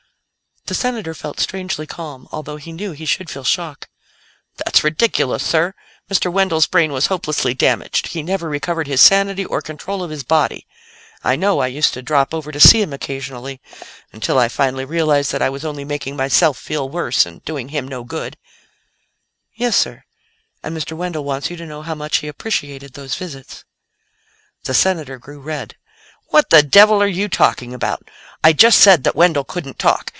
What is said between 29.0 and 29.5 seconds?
that Wendell